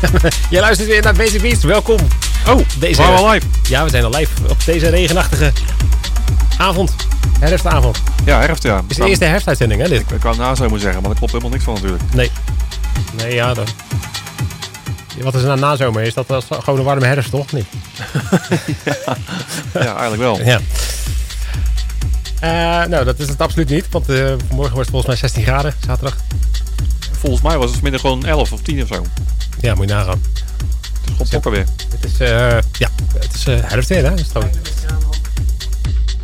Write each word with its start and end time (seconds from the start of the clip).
Jij 0.50 0.60
luistert 0.60 0.88
weer 0.88 1.02
naar 1.02 1.14
Basic 1.14 1.42
Beast. 1.42 1.62
Welkom. 1.62 1.98
Oh, 2.46 2.60
Deze- 2.78 3.02
we 3.02 3.28
live? 3.28 3.46
Ja, 3.68 3.84
we 3.84 3.90
zijn 3.90 4.04
al 4.04 4.10
live 4.10 4.30
op 4.48 4.64
deze 4.64 4.88
regenachtige 4.88 5.52
avond. 6.58 6.94
Herfstavond. 7.40 8.02
Ja, 8.24 8.40
herfst 8.40 8.62
ja. 8.62 8.76
Het 8.76 8.90
is 8.90 8.96
de 8.96 9.04
eerste 9.08 9.24
herfstuitzending, 9.24 9.80
hè, 9.82 9.88
dit? 9.88 10.00
Ik 10.00 10.20
kan 10.20 10.36
nazomer 10.36 10.80
zeggen, 10.80 11.00
maar 11.00 11.10
daar 11.10 11.18
klopt 11.18 11.32
helemaal 11.32 11.52
niks 11.52 11.64
van 11.64 11.74
natuurlijk. 11.74 12.02
Nee. 12.12 12.30
Nee, 13.16 13.34
ja, 13.34 13.54
dan... 13.54 13.66
Wat 15.20 15.34
is 15.34 15.40
er 15.40 15.46
nou 15.46 15.58
nazomer? 15.60 16.02
Is 16.02 16.14
dat 16.14 16.26
gewoon 16.48 16.78
een 16.78 16.84
warme 16.84 17.06
herfst, 17.06 17.30
toch? 17.30 17.52
Niet? 17.52 17.66
Ja, 19.72 19.96
eigenlijk 19.96 20.22
wel. 20.22 20.40
Ja. 20.44 20.60
Eh, 22.40 22.88
nou, 22.88 23.04
dat 23.04 23.18
is 23.18 23.28
het 23.28 23.40
absoluut 23.40 23.68
niet. 23.68 23.86
Want 23.90 24.08
eh, 24.08 24.16
morgen 24.50 24.74
wordt 24.74 24.76
het 24.76 24.88
volgens 24.88 25.06
mij 25.06 25.16
16 25.16 25.42
graden, 25.42 25.74
zaterdag. 25.86 26.16
Volgens 27.18 27.42
mij 27.42 27.58
was 27.58 27.70
het 27.70 27.82
middag 27.82 28.00
gewoon 28.00 28.24
11 28.26 28.52
of 28.52 28.60
10 28.60 28.82
of 28.82 28.88
zo. 28.88 29.04
Het 29.56 29.64
Ja, 29.64 29.74
moet 29.74 29.88
je 29.88 29.94
nagaan. 29.94 30.20
is 31.04 31.10
gewoon 31.12 31.28
pokken 31.28 31.50
weer. 31.50 31.64
Het 31.90 32.04
is, 32.04 32.20
eh, 32.20 32.58
ja, 32.78 32.88
het 33.18 33.34
is 33.34 33.46
eh 33.46 33.56
herfst 33.62 33.88
weer, 33.88 34.04
hè? 34.04 34.14
Is 34.14 34.20
het 34.20 34.36
ook. 34.36 34.44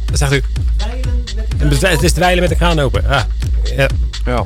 Wat 0.07 0.19
zegt 0.19 0.33
u? 0.33 0.43
Een 1.59 1.69
bezwe- 1.69 1.89
Het 1.89 2.03
is 2.03 2.13
dweilen 2.13 2.41
met 2.41 2.49
de 2.51 2.57
kraan 2.57 2.79
open. 2.79 3.07
Ah, 3.09 3.23
ja. 3.77 3.87
Ja. 4.25 4.45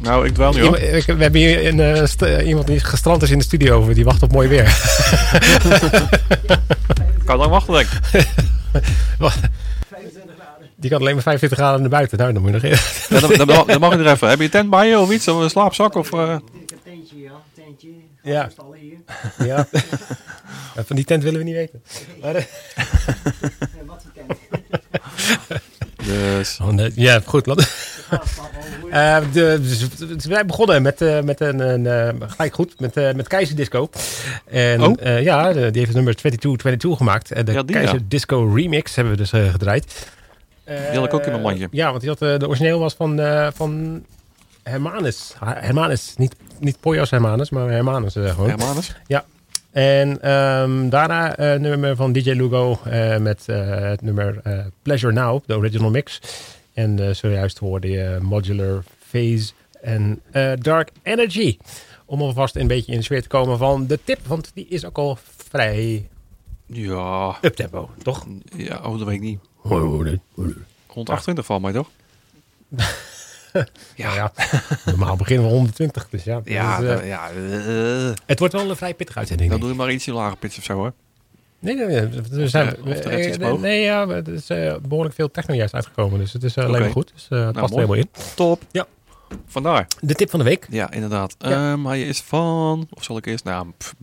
Nou, 0.00 0.26
ik 0.26 0.34
dwaal 0.34 0.52
nu 0.52 0.60
hoor. 0.62 0.70
we 0.78 1.02
hebben 1.06 1.40
hier 1.40 1.66
een, 1.66 1.80
eh, 1.80 2.46
iemand 2.46 2.66
die 2.66 2.80
gestrand 2.80 3.22
is 3.22 3.30
in 3.30 3.38
de 3.38 3.44
studio. 3.44 3.92
Die 3.92 4.04
wacht 4.04 4.22
op 4.22 4.32
mooi 4.32 4.48
weer. 4.48 4.64
Kan 7.24 7.36
lang 7.38 7.50
wachten 7.50 7.72
denk 7.74 7.88
ik. 8.12 8.26
Die 10.80 10.90
kan 10.90 11.00
alleen 11.00 11.14
maar 11.14 11.22
25 11.22 11.58
graden 11.58 11.80
naar 11.80 11.90
buiten. 11.90 12.18
Nou, 12.18 12.32
dan 12.32 12.42
moet 12.42 12.50
je 12.62 12.68
nog 12.70 12.80
Ja, 13.08 13.20
dan, 13.20 13.36
dan, 13.36 13.46
mag- 13.46 13.64
dan 13.66 13.80
mag 13.80 13.92
je 13.92 13.98
er 13.98 14.06
even. 14.12 14.28
Heb 14.28 14.38
je 14.38 14.44
een 14.44 14.50
tent 14.50 14.70
bij 14.70 14.88
je 14.88 14.98
of 14.98 15.10
iets? 15.10 15.28
Of 15.28 15.42
een 15.42 15.50
slaapzak? 15.50 15.94
Of, 15.94 16.06
Ik 16.06 16.16
heb 16.16 16.78
tentje, 16.84 17.18
ja. 17.18 17.30
Tentje. 17.54 17.88
Ja. 18.28 18.48
Stallen 18.48 18.78
hier. 18.78 18.96
Ja. 19.46 19.66
Ja, 20.74 20.84
Van 20.84 20.96
die 20.96 21.04
tent 21.04 21.22
willen 21.22 21.38
we 21.38 21.44
niet 21.44 21.54
weten. 21.54 21.82
Maar, 22.20 22.34
eh, 22.34 22.44
wat 23.86 24.04
een 24.14 24.26
tent. 24.26 24.38
Dus. 26.04 26.58
oh, 26.62 26.68
nee, 26.68 26.90
ja, 26.94 27.20
goed. 27.24 27.42
stappen 27.42 27.64
over. 28.82 28.90
Eh, 28.90 29.18
de, 29.32 29.58
dus, 29.62 29.88
dus 29.98 30.24
wij 30.24 30.46
begonnen 30.46 30.82
met, 30.82 31.00
eh, 31.00 31.20
met 31.20 31.40
een, 31.40 31.58
een 31.60 31.86
eh, 31.86 32.28
gelijk 32.28 32.54
goed, 32.54 32.80
met, 32.80 32.96
eh 32.96 33.12
met 33.12 33.28
Keizer 33.28 33.56
Disco. 33.56 33.90
En 34.44 34.82
Oh. 34.82 34.94
eh, 35.00 35.22
ja, 35.22 35.42
de- 35.52 35.52
die 35.52 35.60
heeft 35.60 35.86
het 35.86 35.94
nummer 35.94 36.14
2222 36.14 36.96
gemaakt. 36.98 37.32
En 37.32 37.44
de 37.44 37.52
Ja, 37.52 37.62
die, 37.62 37.76
Keizer 37.76 37.98
ja. 37.98 38.04
Disco 38.08 38.52
remix 38.54 38.94
hebben 38.94 39.12
we 39.12 39.18
dus 39.18 39.32
eh, 39.32 39.50
gedraaid. 39.50 40.06
Die 40.64 40.76
had 40.98 41.04
ik 41.04 41.14
ook 41.14 41.24
in 41.24 41.30
mijn 41.30 41.42
mandje. 41.42 41.68
Ja, 41.70 41.88
want 41.90 42.00
die 42.00 42.10
had, 42.10 42.18
de 42.18 42.46
origineel 42.48 42.78
was 42.78 42.94
van, 42.94 43.20
eh, 43.20 43.48
van 43.54 44.04
Hermanus. 44.68 45.34
Hermanus, 45.44 46.14
niet, 46.16 46.34
niet 46.60 46.80
Poyos 46.80 47.10
Hermanus, 47.10 47.50
maar 47.50 47.70
Hermanus 47.70 48.16
eh, 48.16 48.30
gewoon. 48.30 48.48
Hermanus? 48.48 48.94
En 49.70 50.22
ehm, 50.22 50.88
daarna 50.88 51.38
een 51.38 51.60
nummer 51.60 51.96
van 51.96 52.12
DJ 52.12 52.30
Lugo 52.30 52.78
eh, 52.84 53.16
met 53.16 53.42
eh, 53.48 53.66
het 53.80 54.02
nummer 54.02 54.40
eh, 54.42 54.58
Pleasure 54.82 55.12
Now, 55.12 55.42
de 55.46 55.56
original 55.56 55.90
mix. 55.90 56.20
En 56.74 56.98
eh, 57.08 57.14
zojuist 57.14 57.58
hoorde 57.58 57.88
je 57.90 58.18
Modular 58.22 58.82
Phase 59.08 59.52
en 59.82 60.20
eh, 60.30 60.52
Dark 60.58 60.90
Energy. 61.02 61.58
Om 62.04 62.20
alvast 62.22 62.56
een 62.56 62.66
beetje 62.66 62.92
in 62.92 62.98
de 62.98 63.04
sfeer 63.04 63.22
te 63.22 63.28
komen 63.28 63.58
van 63.58 63.86
de 63.86 63.98
tip, 64.04 64.26
want 64.26 64.50
die 64.54 64.66
is 64.68 64.84
ook 64.84 64.98
al 64.98 65.18
vrij 65.48 66.08
Ja. 66.66 67.38
uptempo, 67.42 67.90
toch? 68.02 68.26
Ja, 68.56 68.76
oh, 68.84 68.98
dat 68.98 69.06
weet 69.06 69.14
ik 69.14 69.20
niet. 69.20 69.38
Ja, 69.64 70.50
Rond 70.88 71.10
28 71.10 71.44
valt 71.44 71.62
mij 71.62 71.72
toch? 71.72 71.88
ja. 73.94 74.32
normaal 74.84 75.16
beginnen 75.16 75.46
we 75.46 75.52
120, 75.52 76.08
dus 76.10 76.24
ja. 76.24 76.40
Ja, 76.44 76.78
Dus, 76.80 77.00
eh, 77.00 77.08
ja. 77.08 77.30
eh, 77.30 78.12
het 78.26 78.38
wordt 78.38 78.54
wel 78.54 78.70
een 78.70 78.76
vrij 78.76 78.94
pittige 78.94 79.18
uitzending. 79.18 79.50
dan 79.50 79.60
doe 79.60 79.68
je 79.68 79.74
maar 79.74 79.92
iets 79.92 80.06
in 80.06 80.12
lage 80.14 80.36
pitch 80.36 80.58
of 80.58 80.64
zo 80.64 80.74
hoor. 80.74 80.92
Nee, 81.58 81.74
nee, 81.74 81.86
nee. 81.86 82.40
Er 82.40 82.48
zijn, 82.48 82.76
eh, 82.84 83.52
nee, 83.52 83.80
ja, 83.82 84.08
er 84.08 84.28
is 84.28 84.50
eh, 84.50 84.74
behoorlijk 84.88 85.14
veel 85.14 85.30
techno 85.30 85.54
juist 85.54 85.74
uitgekomen, 85.74 86.18
dus 86.18 86.32
het 86.32 86.42
is 86.44 86.58
alleen 86.58 86.80
maar 86.80 86.90
goed. 86.90 87.10
Dus 87.14 87.22
het 87.28 87.30
Nou, 87.38 87.52
past 87.52 87.74
er 87.74 87.86
mooi. 87.86 88.00
helemaal 88.00 88.24
in. 88.26 88.34
Top. 88.34 88.62
Ja. 88.70 88.86
Vandaar. 89.46 89.86
De 90.00 90.14
tip 90.14 90.30
van 90.30 90.38
de 90.38 90.44
week. 90.44 90.66
Ja, 90.70 90.90
inderdaad. 90.90 91.34
Ja. 91.38 91.72
Ehm, 91.72 91.84
hij 91.86 92.02
is 92.02 92.20
van, 92.20 92.86
of 92.90 93.04
zal 93.04 93.16
ik 93.16 93.26
eerst, 93.26 93.44
nou, 93.44 93.66
pff, 93.78 93.94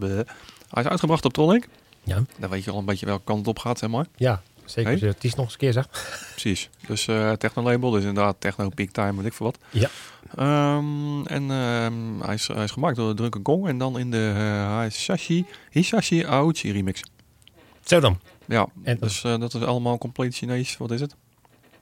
hij 0.69 0.83
is 0.83 0.89
uitgebracht 0.89 1.25
op 1.25 1.33
Tronic. 1.33 1.67
Ja. 2.03 2.21
Dan 2.39 2.49
weet 2.49 2.63
je 2.63 2.71
al 2.71 2.77
een 2.79 2.85
beetje 2.85 3.05
welke 3.05 3.23
kant 3.23 3.39
het 3.39 3.47
op 3.47 3.59
gaat, 3.59 3.79
zeg 3.79 3.89
maar. 3.89 4.05
Ja, 4.15 4.41
zeker 4.65 4.91
als 4.91 4.99
je 4.99 5.13
is 5.21 5.36
nog 5.36 5.43
eens 5.45 5.54
een 5.54 5.60
keer 5.60 5.73
zegt. 5.73 5.89
Precies. 6.32 6.69
Dus 6.88 7.08
eh 7.08 7.32
techno 7.32 7.63
label, 7.63 7.89
dus 7.91 8.04
inderdaad 8.04 8.36
techno, 8.39 8.69
peak 8.69 8.89
time, 8.89 9.15
weet 9.15 9.25
ik 9.25 9.34
veel 9.34 9.45
wat. 9.45 9.58
Ja. 9.69 9.89
Ehm, 10.36 11.25
en 11.25 11.51
ehm, 11.51 12.21
hij, 12.21 12.34
is, 12.34 12.47
hij 12.47 12.63
is 12.63 12.71
gemaakt 12.71 12.95
door 12.95 13.15
Drunken 13.15 13.39
Gong 13.43 13.67
en 13.67 13.78
dan 13.78 13.99
in 13.99 14.12
de 14.12 14.34
uh, 14.36 14.82
Hisashi, 14.82 15.45
Hisashi 15.71 16.23
Aochi 16.25 16.71
remix. 16.71 17.01
Zo 17.86 17.99
dan. 17.99 18.19
Ja, 18.45 18.67
En- 18.84 18.97
dus 18.99 19.23
eh, 19.23 19.39
dat 19.39 19.54
is 19.54 19.62
allemaal 19.62 19.97
compleet 19.97 20.36
Chinees. 20.36 20.78
Wat 20.78 20.91
is 20.91 21.01
het? 21.01 21.15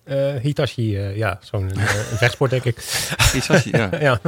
Eh, 0.03 0.35
Hitachi, 0.35 0.97
ja, 0.99 1.39
zo'n 1.41 1.69
een 1.69 1.87
vechtsport 2.23 2.51
denk 2.51 2.63
ik. 2.63 2.75
Hisashi, 3.33 3.69
ja. 3.77 3.89
ja. 4.07 4.19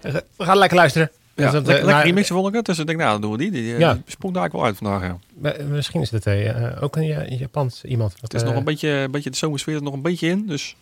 We 0.00 0.22
gaan 0.44 0.58
lekker 0.58 0.76
luisteren. 0.76 1.10
Ja, 1.36 1.42
Dus 1.42 1.52
dat, 1.52 1.62
eh, 1.62 1.66
lekker, 1.68 1.86
lekker 1.86 2.04
remixen 2.04 2.34
vond 2.34 2.48
ik 2.48 2.54
het. 2.54 2.64
Dus 2.66 2.78
ik 2.78 2.86
denk, 2.86 2.98
nou, 2.98 3.10
dan 3.10 3.20
doen 3.20 3.30
we 3.30 3.36
die. 3.38 3.50
Die, 3.50 3.72
eh, 3.72 3.78
Ja. 3.78 3.98
sprong 4.06 4.34
daar 4.34 4.42
eigenlijk 4.42 4.52
wel 4.52 4.64
uit 4.64 4.76
vandaag, 4.76 5.02
ja. 5.02 5.18
Maar 5.40 5.56
Misschien 5.68 6.00
is 6.00 6.10
het 6.10 6.26
eh, 6.26 6.82
ook 6.82 6.96
een, 6.96 7.04
Ja- 7.06 7.26
een 7.26 7.36
Japans 7.36 7.84
iemand. 7.84 8.12
Wat, 8.12 8.32
Het 8.32 8.34
is 8.34 8.42
nog 8.48 8.54
een 8.56 8.64
beetje, 8.64 8.88
een 8.88 9.10
beetje 9.10 9.30
de 9.30 9.36
zomersfeer 9.36 9.74
er 9.76 9.82
nog 9.82 9.94
een 9.94 10.02
beetje 10.02 10.28
in. 10.28 10.46
Dus 10.46 10.76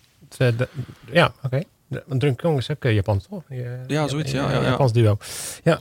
ja, 1.12 1.33
oké. 1.43 1.62
De- 1.88 2.03
Want 2.07 2.21
Drunk 2.21 2.38
Kong 2.38 2.59
is 2.59 2.71
ook 2.71 2.85
eh, 2.85 2.95
Japans, 2.95 3.27
toch? 3.31 3.43
Eh, 3.49 3.59
Ja, 3.87 4.09
zoiets, 4.09 4.31
ja, 4.33 4.51
ja, 4.51 4.61
ja. 4.61 4.69
Japans 4.69 4.93
duo. 4.93 5.17
Ja. 5.65 5.81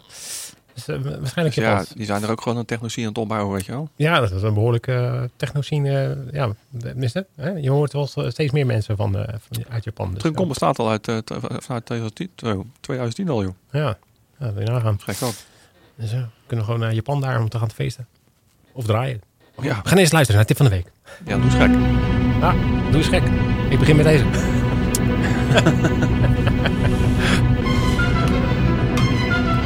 Dus, 0.73 0.87
eh, 0.87 0.95
waarschijnlijk 1.01 1.55
Dus 1.55 1.63
ja, 1.65 1.83
die 1.95 2.05
zijn 2.05 2.23
er 2.23 2.29
ook 2.31 2.41
gewoon 2.41 2.57
een 2.57 2.65
technologie 2.65 3.03
aan 3.03 3.09
het 3.09 3.17
opbouwen, 3.17 3.53
weet 3.55 3.65
je 3.65 3.71
wel. 3.71 3.89
Ja, 3.95 4.19
dat 4.19 4.31
is 4.31 4.41
een 4.41 4.53
behoorlijke 4.53 4.91
uh, 4.91 5.21
techno-scene. 5.35 6.15
eh, 6.29 6.33
ja, 6.33 6.49
tenminste, 6.79 7.25
hè? 7.35 7.49
je 7.49 7.69
hoort 7.69 7.93
wel 7.93 8.07
steeds 8.07 8.51
meer 8.51 8.65
mensen 8.65 8.95
van, 8.97 9.17
eh, 9.17 9.35
van 9.49 9.63
uit 9.69 9.83
Japan. 9.83 10.13
Dus, 10.13 10.47
bestaat 10.47 10.79
al 10.79 10.89
uit, 10.89 11.07
eh, 11.07 11.17
t- 11.17 11.33
vanuit 11.39 11.85
2010, 11.85 12.29
oh, 12.45 12.65
2010 12.79 13.29
al, 13.29 13.43
joh. 13.43 13.53
ja, 13.71 13.97
ja, 14.41 14.47
dat 14.47 14.53
wil 14.55 14.63
je 14.63 14.69
nagaan. 14.71 14.99
Gek. 15.03 15.15
Dus, 15.95 16.11
ja, 16.11 16.17
we 16.17 16.25
kunnen 16.47 16.65
gewoon 16.65 16.79
naar 16.79 16.93
Japan 16.93 17.21
daar 17.21 17.39
om 17.39 17.49
te 17.49 17.57
gaan 17.59 17.71
feesten. 17.71 18.07
Of 18.71 18.85
draaien. 18.85 19.21
Ja, 19.61 19.79
We 19.83 19.89
gaan 19.89 19.97
eerst 19.97 20.13
luisteren 20.13 20.41
naar 20.41 20.47
de 20.47 20.55
tip 20.55 20.57
van 20.57 20.65
de 20.65 20.71
week. 20.71 20.91
ja 21.25 21.35
doe 21.35 21.45
eens 21.45 21.55
gek. 21.55 21.71
Ah, 22.41 22.53
doe 22.91 22.97
eens 23.01 23.07
gek. 23.07 23.23
Ik 23.69 23.79
begin 23.79 23.95
met 23.95 24.05
deze. 24.05 24.25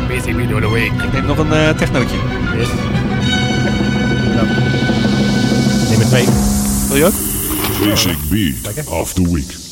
Busy 0.07 0.31
me 0.31 0.47
door 0.47 0.61
de 0.61 0.69
week. 0.69 0.91
Ik 0.91 1.11
neem 1.13 1.25
nog 1.25 1.37
een 1.37 1.51
eh 1.53 1.69
technootje. 1.77 2.17
Yes. 2.55 2.67
Nou. 4.35 4.47
Nummer 5.89 6.07
twee. 6.07 6.25
Wil 6.87 6.97
je 6.97 7.05
ook? 7.05 7.13
Basic 7.89 8.17
Beat 8.29 8.87
of 8.87 9.13
the 9.13 9.31
Week. 9.33 9.64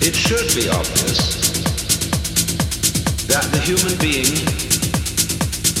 it 0.00 0.14
should 0.14 0.48
be 0.54 0.68
obvious 0.68 1.44
that 3.26 3.44
the 3.52 3.60
human 3.60 3.96
being 3.98 4.34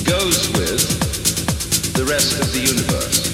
goes 0.04 0.48
with 0.52 1.94
the 1.94 2.04
rest 2.04 2.40
of 2.40 2.52
the 2.52 2.60
universe. 2.60 3.33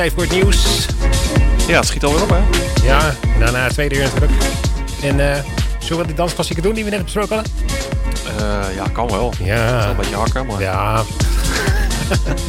Tijd 0.00 0.12
voor 0.12 0.22
het 0.22 0.32
nieuws. 0.32 0.86
Ja, 1.68 1.76
het 1.76 1.86
schiet 1.86 2.04
alweer 2.04 2.22
op, 2.22 2.30
hè? 2.30 2.38
Ja, 2.86 3.14
daarna 3.38 3.64
het 3.64 3.72
tweede 3.72 3.94
uur 3.94 4.02
natuurlijk. 4.02 4.32
En 5.02 5.34
eh 5.34 5.42
zullen 5.78 6.00
we 6.02 6.06
die 6.06 6.16
dansklassieker 6.16 6.62
doen 6.62 6.74
die 6.74 6.84
we 6.84 6.90
net 6.90 7.02
besproken 7.02 7.34
hadden? 7.34 7.52
Eh, 8.38 8.74
ja, 8.74 8.84
kan 8.92 9.10
wel. 9.10 9.32
Ja. 9.42 9.88
Een 9.88 9.96
beetje 9.96 10.16
hakken, 10.16 10.46
maar... 10.46 10.60
Ja. 10.60 11.02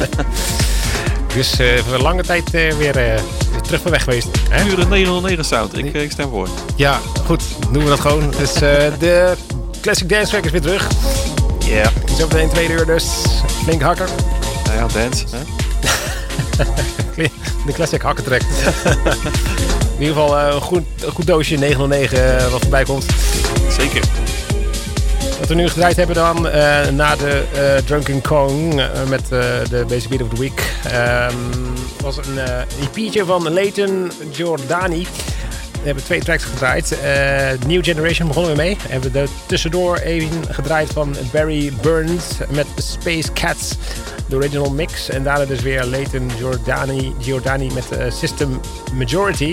dus 1.34 1.58
eh, 1.58 1.78
voor 1.78 1.94
een 1.94 2.02
lange 2.02 2.22
tijd 2.22 2.50
weer 2.50 3.20
terug 3.62 3.80
van 3.82 3.90
weg 3.90 4.04
geweest. 4.04 4.28
Hè? 4.50 4.64
Pure 4.64 4.86
909 4.86 5.44
sound. 5.44 5.78
Ik, 5.78 5.94
ik 5.94 6.10
stem 6.10 6.30
voor. 6.30 6.48
Ja, 6.76 7.00
goed. 7.24 7.42
Doen 7.72 7.82
we 7.82 7.88
dat 7.88 8.00
gewoon. 8.00 8.30
Dus 8.38 8.52
de 8.52 9.34
Classic 9.80 10.08
Dance 10.08 10.30
Track 10.30 10.44
is 10.44 10.50
weer 10.50 10.60
terug. 10.60 10.88
Ja. 11.66 11.90
Zo 12.18 12.26
meteen 12.26 12.48
tweede 12.48 12.72
uur 12.72 12.86
dus. 12.86 13.06
Flink 13.62 13.82
hakker. 13.82 14.08
Nou 14.64 14.76
ja, 14.76 14.86
dance. 14.86 15.24
Hè? 15.30 15.42
De 17.66 17.72
Classic 17.72 18.02
hakken 18.02 18.24
track. 18.24 18.40
In 19.98 20.08
ieder 20.08 20.14
geval 20.14 20.38
eh, 20.38 20.54
een 20.54 20.60
goed, 20.60 20.82
een 21.04 21.12
goed 21.12 21.26
doosje 21.26 21.56
909 21.56 22.38
eh, 22.38 22.50
wat 22.50 22.60
voorbij 22.60 22.84
komt. 22.84 23.06
Zeker. 23.78 24.02
Wat 25.38 25.48
we 25.48 25.54
nu 25.54 25.68
gedraaid 25.68 25.96
hebben 25.96 26.14
dan 26.14 26.48
eh, 26.48 26.88
na 26.88 27.16
de 27.16 27.42
Drunken 27.84 28.20
Kong 28.20 28.82
met 29.08 29.28
de 29.28 29.84
Basic 29.88 30.08
Beat 30.08 30.22
of 30.22 30.28
the 30.28 30.40
Week 30.40 30.72
ehm, 30.84 31.34
was 32.00 32.16
een 32.16 32.38
EP'tje 32.82 33.24
van 33.24 33.52
Leighton 33.52 34.12
Giordani. 34.32 35.06
We 35.82 35.88
hebben 35.88 36.04
twee 36.04 36.20
tracks 36.20 36.44
gedraaid. 36.44 36.98
Eh, 37.00 37.66
New 37.66 37.84
Generation 37.84 38.28
begonnen 38.28 38.52
we 38.52 38.56
mee. 38.62 38.76
Hebben 38.88 39.12
we 39.12 39.18
er 39.18 39.28
tussendoor 39.46 39.96
even 39.96 40.28
gedraaid 40.48 40.92
van 40.92 41.14
Barry 41.32 41.72
Burns 41.80 42.24
met 42.48 42.66
Space 42.76 43.32
Cats, 43.32 43.74
de 44.26 44.36
original 44.36 44.70
mix. 44.70 45.08
En 45.08 45.22
daarna 45.22 45.44
dus 45.44 45.60
weer 45.60 45.84
Leighton 45.84 46.30
Giordani, 47.20 47.70
met 47.74 47.90
eh, 47.90 48.10
System 48.10 48.60
Majority. 48.94 49.52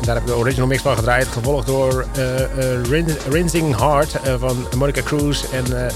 En 0.00 0.04
daar 0.04 0.14
hebben 0.14 0.24
we 0.24 0.30
de 0.30 0.36
original 0.44 0.66
mix 0.66 0.82
van 0.82 0.96
gedraaid. 0.96 1.26
Gevolgd 1.26 1.66
door 1.66 2.06
eh, 2.16 2.82
Rin- 2.90 3.16
Rinsing 3.30 3.76
Heart 3.76 4.10
van 4.38 4.66
Monica 4.76 5.02
Cruz. 5.02 5.42
En 5.52 5.90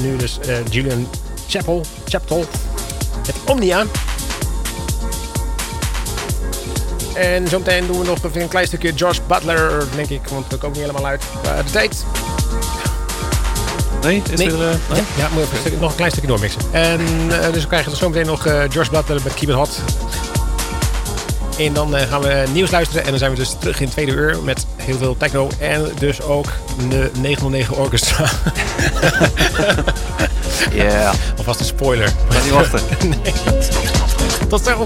nu 0.00 0.16
dus 0.16 0.38
Julian 0.70 1.08
Chapel, 1.48 1.84
Chapel 2.08 2.44
met 3.26 3.34
Omnia. 3.46 3.84
En 7.18 7.48
zometeen 7.48 7.86
doen 7.86 7.98
we 7.98 8.04
nog 8.06 8.18
even 8.24 8.40
een 8.40 8.48
klein 8.48 8.66
stukje 8.66 8.92
Josh 8.92 9.18
Butler, 9.26 9.84
denk 9.96 10.08
ik. 10.08 10.20
Want 10.28 10.44
we 10.48 10.56
komen 10.56 10.76
niet 10.78 10.86
helemaal 10.86 11.10
uit 11.10 11.22
qua 11.42 11.62
de 11.62 11.70
tijd. 11.70 12.04
Nee, 14.02 14.22
is 14.30 14.38
Nee. 14.38 14.46
er... 14.46 14.52
eh, 14.68 14.74
nee? 14.92 15.02
Ja, 15.16 15.28
moet 15.32 15.42
even 15.42 15.52
een 15.54 15.60
stukje- 15.60 15.78
nog 15.80 15.90
een 15.90 15.96
klein 15.96 16.10
stukje 16.10 16.28
doormixen. 16.28 16.60
En 16.70 17.00
eh, 17.30 17.52
dus 17.52 17.62
we 17.62 17.68
krijgen 17.68 17.92
er 17.92 17.98
zometeen 17.98 18.26
nog 18.26 18.46
eh 18.46 18.62
Josh 18.68 18.88
Butler 18.88 19.20
met 19.24 19.34
Keep 19.34 19.48
It 19.48 19.54
Hot. 19.54 19.78
En 21.58 21.72
dan 21.72 21.96
eh, 21.96 22.08
gaan 22.08 22.20
we 22.20 22.44
nieuws 22.52 22.70
luisteren. 22.70 23.02
En 23.04 23.08
dan 23.10 23.18
zijn 23.18 23.30
we 23.30 23.36
dus 23.36 23.56
terug 23.58 23.76
in 23.78 23.84
het 23.84 23.92
tweede 23.92 24.12
uur 24.12 24.36
met 24.44 24.66
heel 24.76 24.96
veel 24.98 25.16
techno. 25.16 25.48
En 25.58 25.90
dus 25.98 26.22
ook 26.22 26.46
de 26.88 27.10
909 27.20 27.76
Orchestra. 27.76 28.28
Ja. 30.72 31.12
Alvast 31.36 31.60
een 31.60 31.66
spoiler. 31.66 32.12
Ga 32.28 32.42
niet 32.42 32.52
wachten. 32.52 32.80
Tot 34.48 34.64
zo. 34.64 34.84